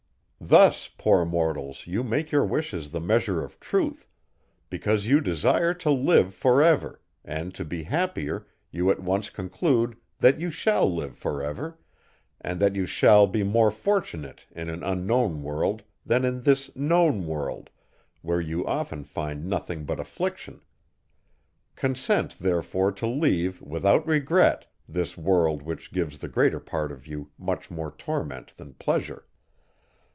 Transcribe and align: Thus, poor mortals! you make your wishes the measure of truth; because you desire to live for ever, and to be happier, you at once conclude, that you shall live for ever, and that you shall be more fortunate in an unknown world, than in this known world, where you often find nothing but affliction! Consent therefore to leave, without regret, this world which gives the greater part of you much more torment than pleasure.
Thus, 0.43 0.89
poor 0.97 1.23
mortals! 1.23 1.85
you 1.85 2.01
make 2.03 2.31
your 2.31 2.43
wishes 2.43 2.89
the 2.89 2.99
measure 2.99 3.43
of 3.43 3.59
truth; 3.59 4.09
because 4.71 5.05
you 5.05 5.21
desire 5.21 5.71
to 5.75 5.91
live 5.91 6.33
for 6.33 6.63
ever, 6.63 6.99
and 7.23 7.53
to 7.53 7.63
be 7.63 7.83
happier, 7.83 8.47
you 8.71 8.89
at 8.89 8.99
once 8.99 9.29
conclude, 9.29 9.97
that 10.17 10.39
you 10.39 10.49
shall 10.49 10.91
live 10.91 11.15
for 11.15 11.43
ever, 11.43 11.77
and 12.41 12.59
that 12.59 12.75
you 12.75 12.87
shall 12.87 13.27
be 13.27 13.43
more 13.43 13.69
fortunate 13.69 14.47
in 14.51 14.67
an 14.67 14.81
unknown 14.83 15.43
world, 15.43 15.83
than 16.03 16.25
in 16.25 16.41
this 16.41 16.75
known 16.75 17.27
world, 17.27 17.69
where 18.23 18.41
you 18.41 18.65
often 18.65 19.03
find 19.03 19.45
nothing 19.45 19.85
but 19.85 19.99
affliction! 19.99 20.61
Consent 21.75 22.39
therefore 22.39 22.91
to 22.93 23.05
leave, 23.05 23.61
without 23.61 24.07
regret, 24.07 24.65
this 24.89 25.15
world 25.15 25.61
which 25.61 25.93
gives 25.93 26.17
the 26.17 26.27
greater 26.27 26.59
part 26.59 26.91
of 26.91 27.05
you 27.05 27.29
much 27.37 27.69
more 27.69 27.91
torment 27.91 28.57
than 28.57 28.73
pleasure. 28.73 29.27